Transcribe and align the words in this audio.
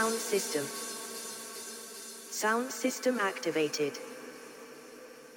sound 0.00 0.18
system. 0.18 0.64
Sound 2.30 2.70
system 2.70 3.18
activated. 3.20 3.98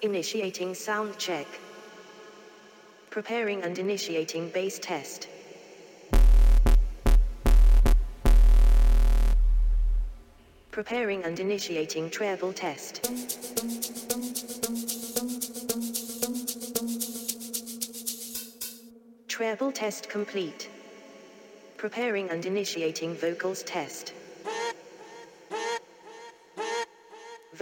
Initiating 0.01 0.73
sound 0.73 1.17
check. 1.17 1.47
Preparing 3.09 3.61
and 3.63 3.77
initiating 3.77 4.47
bass 4.51 4.79
test. 4.79 5.27
Preparing 10.71 11.25
and 11.25 11.37
initiating 11.41 12.09
treble 12.09 12.53
test. 12.53 13.03
Treble 19.27 19.73
test 19.73 20.07
complete. 20.07 20.69
Preparing 21.75 22.29
and 22.29 22.45
initiating 22.45 23.13
vocals 23.15 23.61
test. 23.63 24.12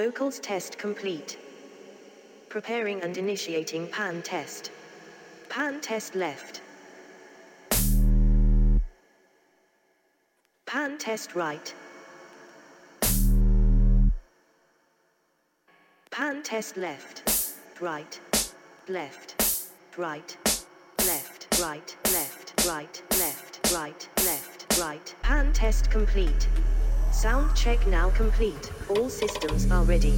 Vocals 0.03 0.39
test 0.39 0.79
complete. 0.79 1.38
Preparing 2.50 3.03
and 3.03 3.15
initiating 3.17 3.88
pan 3.89 4.24
test. 4.24 4.72
Pan 5.48 5.79
test 5.79 6.15
left. 6.15 6.62
Pan 10.65 10.98
test 10.98 11.36
right. 11.36 11.72
Pan 16.10 16.41
test 16.41 16.77
left. 16.77 17.53
Right. 17.79 18.20
Left. 18.88 19.43
Right. 19.98 20.36
Left. 21.05 21.62
Right. 21.62 21.96
Left. 22.05 22.67
Right. 22.67 23.03
Left. 23.20 23.72
Right. 23.72 24.10
Left. 24.25 24.79
Right. 24.79 25.15
Pan 25.22 25.53
test 25.53 25.91
complete. 25.91 26.48
Sound 27.12 27.53
check 27.56 27.86
now 27.88 28.10
complete. 28.12 28.72
All 28.89 29.10
systems 29.10 29.70
are 29.70 29.84
ready. 29.84 30.18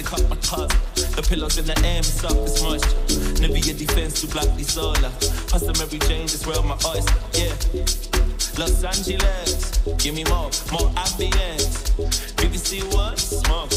they 0.00 0.08
cut 0.08 0.28
my 0.28 0.36
top. 0.36 0.70
The 1.16 1.24
pillows 1.28 1.58
in 1.58 1.66
the 1.66 1.76
air, 1.84 2.00
my 2.00 2.12
soft 2.22 2.48
is 2.48 2.62
moist. 2.62 3.40
Never 3.40 3.58
your 3.58 3.76
defense 3.76 4.20
to 4.20 4.26
block 4.28 4.48
the 4.56 4.64
solar. 4.64 5.12
Custom 5.48 5.76
every 5.80 5.98
change 6.00 6.08
Jane, 6.08 6.40
that's 6.40 6.46
where 6.46 6.62
my 6.62 6.78
eyes, 6.88 7.06
yeah. 7.36 7.52
Los 8.56 8.84
Angeles, 8.84 9.78
give 9.98 10.14
me 10.14 10.24
more, 10.24 10.48
more 10.72 10.88
ambience. 10.96 11.92
BBC 12.36 12.80
One, 12.94 13.16
smoke. 13.16 13.72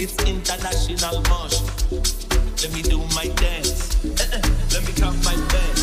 It's 0.00 0.16
international 0.24 1.20
motion. 1.28 1.64
Let 2.62 2.70
me 2.72 2.82
do 2.82 2.98
my 3.14 3.28
dance. 3.36 4.00
Let 4.72 4.82
me 4.86 4.92
count 4.96 5.20
my 5.24 5.36
bands. 5.52 5.82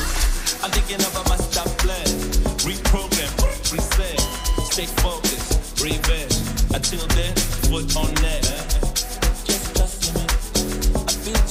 I'm 0.63 0.71
thinking 0.71 1.01
of 1.05 1.13
a 1.13 1.23
master 1.29 1.67
plan. 1.81 2.09
Reprogram, 2.65 3.33
reset, 3.69 4.19
stay 4.65 4.87
focused, 5.03 5.81
revenge. 5.83 6.37
Until 6.73 7.05
then, 7.13 7.35
foot 7.69 7.95
on 7.95 8.13
that. 8.25 9.04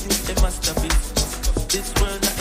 Me. 0.05 0.15
I 0.29 0.33
a 0.33 0.43
masterpiece. 0.43 1.67
This 1.69 1.95
world 2.01 2.34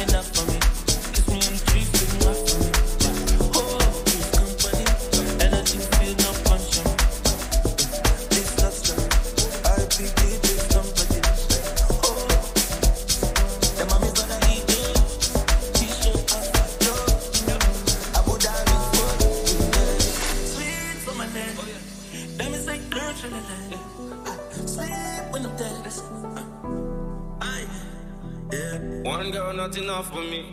for 30.13 30.21
me. 30.21 30.45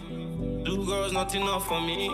Two 0.64 0.84
girls, 0.86 1.12
not 1.12 1.34
enough 1.34 1.66
for 1.68 1.80
me. 1.80 2.08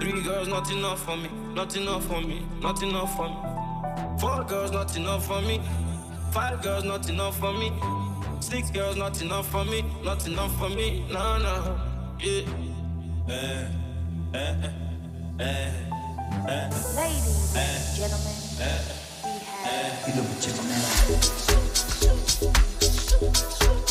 Three 0.00 0.22
girls, 0.22 0.48
not 0.48 0.70
enough 0.70 1.02
for 1.04 1.16
me. 1.16 1.28
Not 1.54 1.74
enough 1.76 2.04
for 2.04 2.20
me. 2.20 2.44
Not 2.60 2.82
enough 2.82 3.16
for 3.16 3.28
me. 3.28 3.36
Four 4.20 4.44
girls, 4.44 4.70
not 4.70 4.94
enough 4.96 5.26
for 5.26 5.40
me. 5.42 5.60
Five 6.32 6.62
girls, 6.62 6.84
not 6.84 7.08
enough 7.08 7.38
for 7.38 7.52
me. 7.52 7.72
Six 8.40 8.70
girls, 8.70 8.96
not 8.96 9.20
enough 9.22 9.48
for 9.50 9.64
me. 9.64 9.82
Not 10.02 10.26
enough 10.26 10.54
for 10.58 10.68
me. 10.68 11.06
No, 11.10 11.38
no. 11.38 11.80
Yeah. 12.20 12.42
Eh, 13.28 13.66
eh, 14.34 14.54
eh, 15.40 15.40
eh, 15.40 15.70
eh. 16.48 16.70
Ladies 16.96 17.56
and 17.56 17.96
gentlemen, 17.96 18.36
we 18.58 18.64
have 18.64 19.04
One 23.20 23.83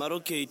Maruki 0.00 0.40
y 0.40 0.46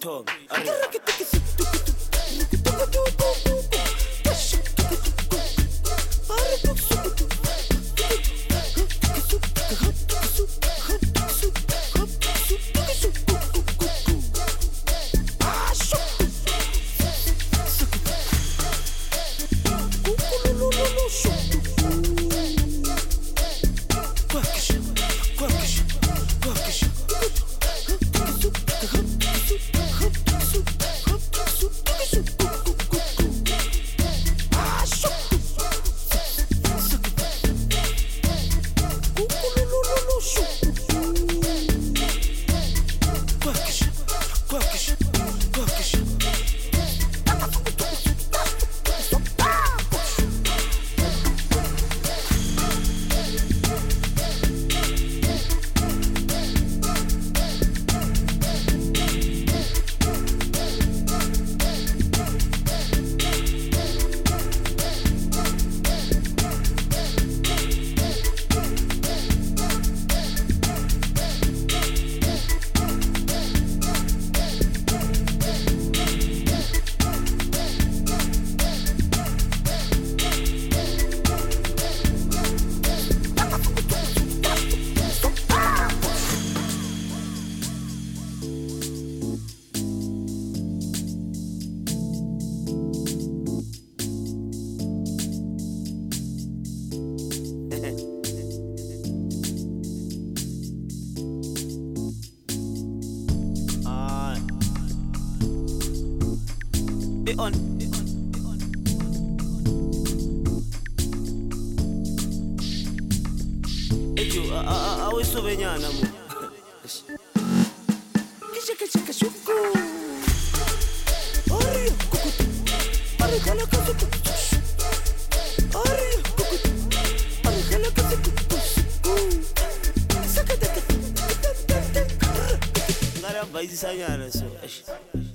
bayisanyana 133.53 134.31
so. 134.31 134.45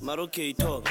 Maroke 0.01 0.51
ito. 0.51 0.83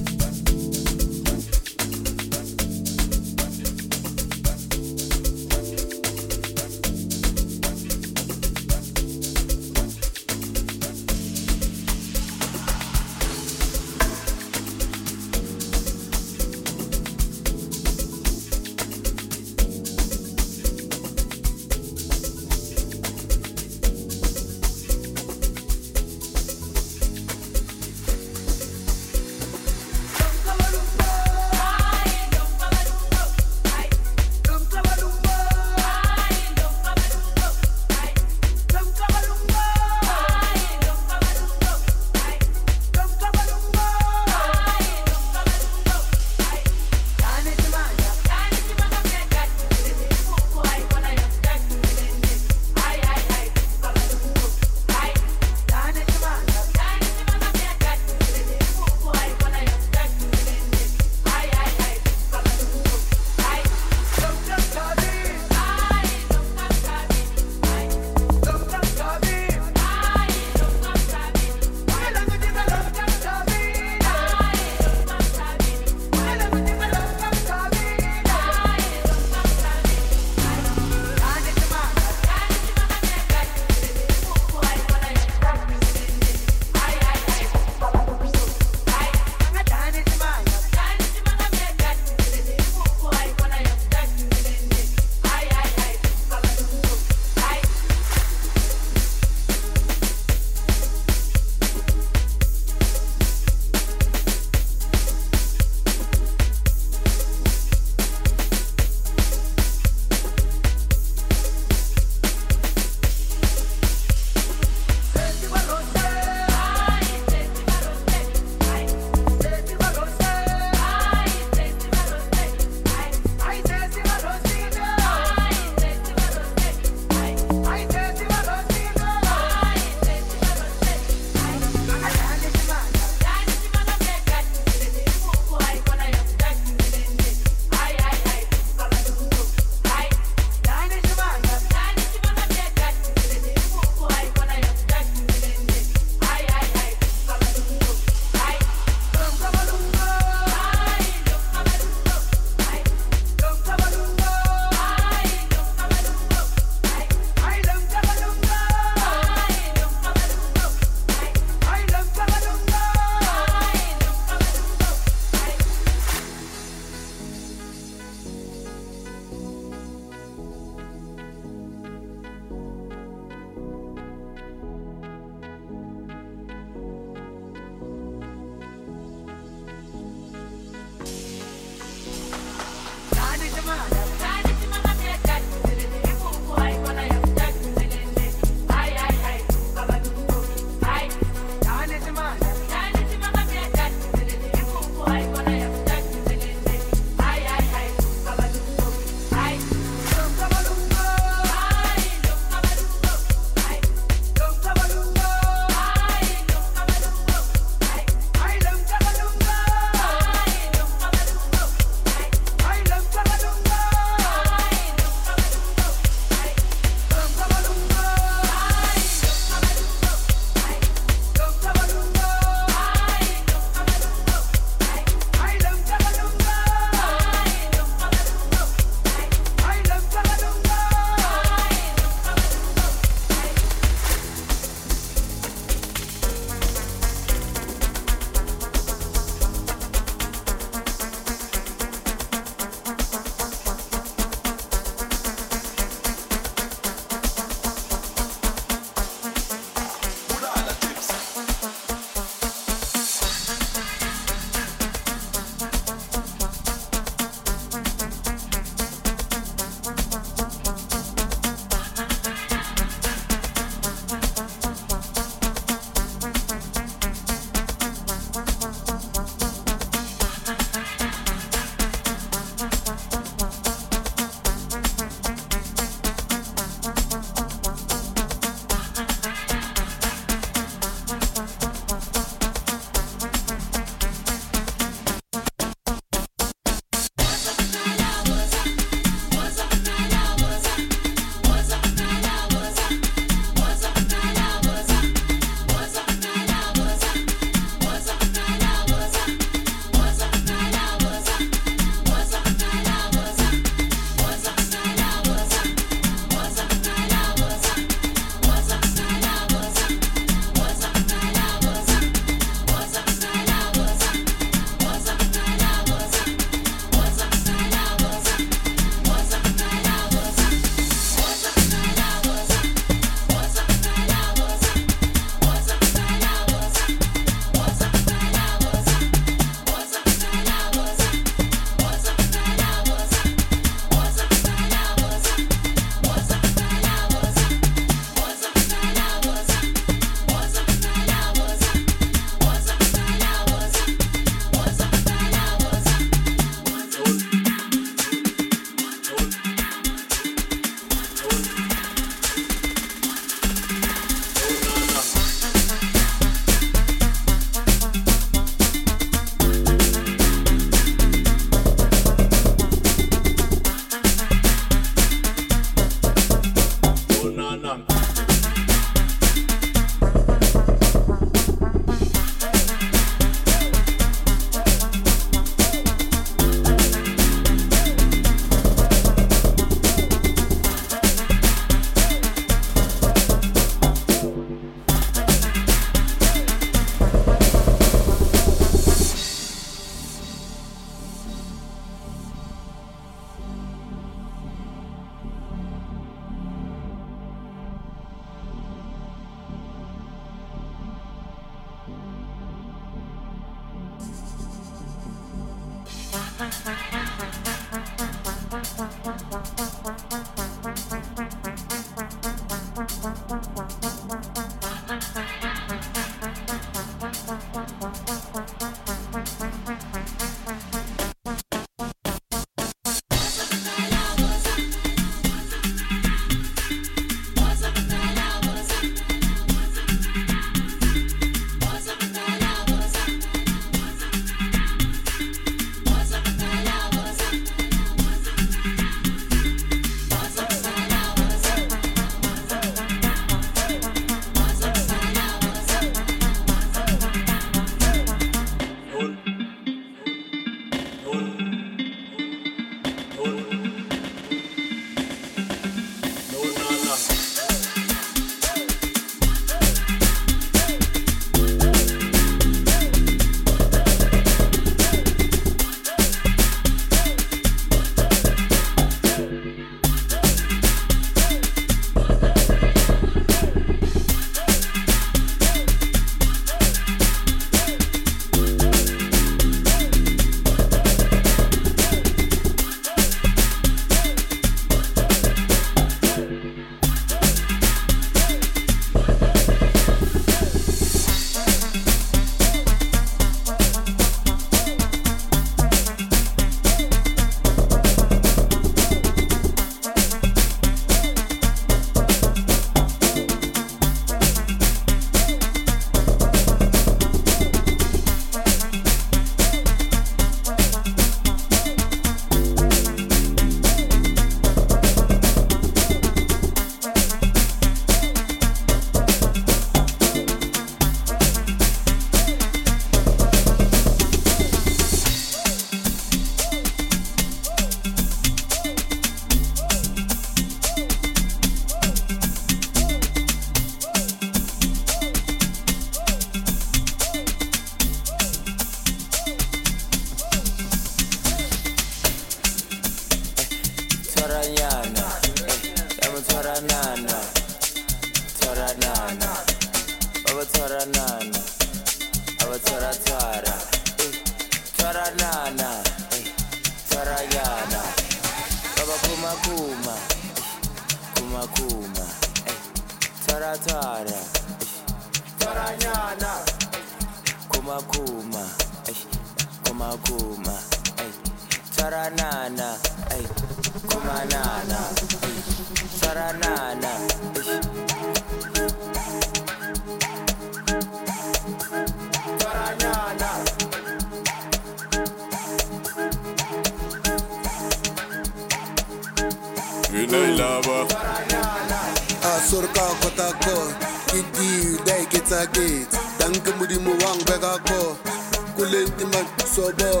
sober 599.46 600.00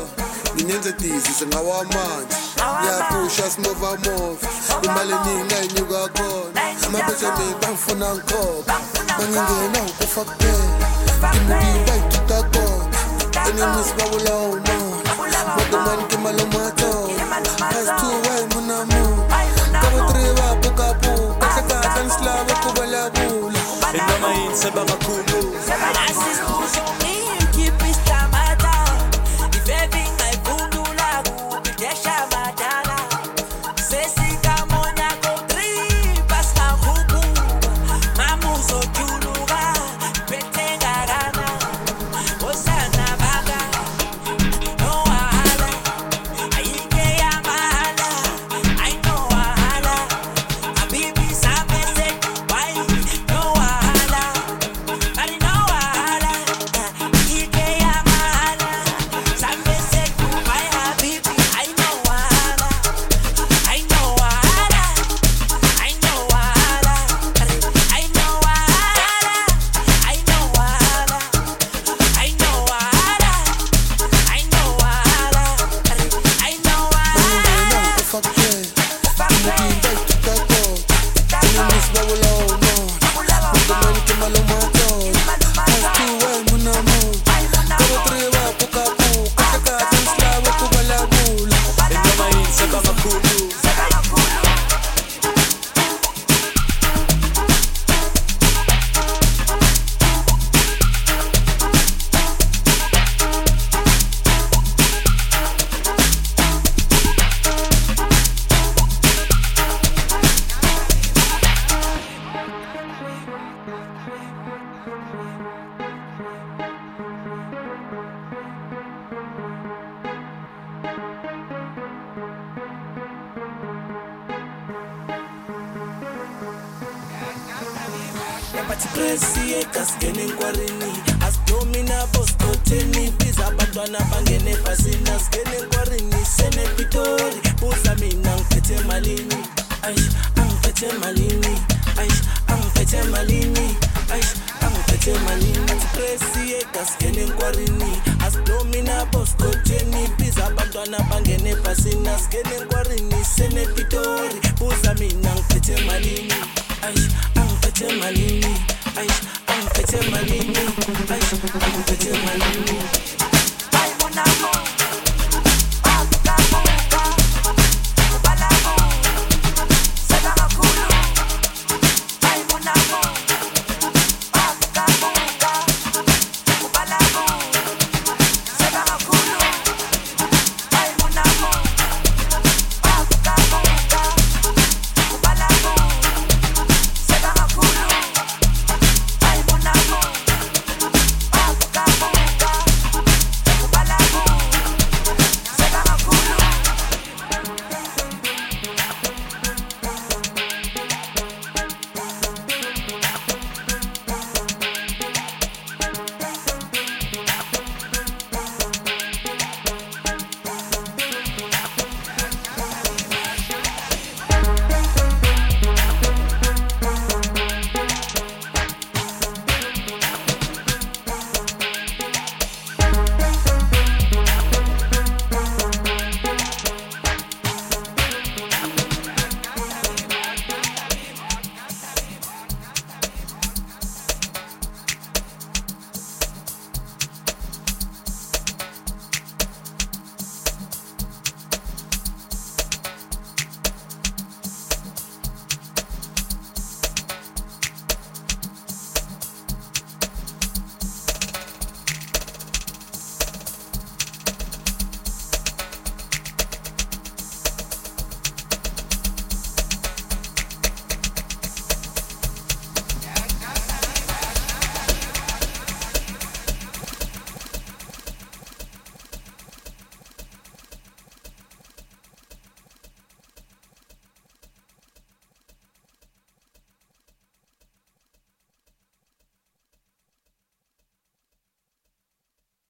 nginenze 0.54 0.92
so 1.38 1.46
ngawamanje 1.46 2.36
ngiyapusha 2.80 3.50
simova 3.50 3.90
mova 4.04 4.48
imali 4.82 5.12
eningi 5.12 5.54
ayinyuka 5.54 6.08
kona 6.16 6.60
amapheseningi 6.86 7.54
bangifuna 7.62 8.08
ngikhopha 8.14 8.76
bangingena 9.18 9.80
ukufa 9.90 10.22
kuphela. 10.24 10.86
Imbuti 11.36 11.70
bayithuta 11.86 12.38
kona 12.52 12.98
enemis 13.48 13.90
babulawa 13.98 14.44
umona 14.56 15.10
madomani 15.56 16.04
ke 16.08 16.16
malomatona 16.24 17.24
pas 17.58 17.88
two 18.00 18.14
wayimunamuna 18.24 19.38
kabo 19.80 19.98
three 20.08 20.32
bapukapuka 20.38 21.46
kahlekahle 21.54 22.02
nisilava 22.04 22.54
kuvalabula 22.62 23.60
inoma 23.94 24.28
yini 24.34 24.56
sebabakhumbula 24.56 25.60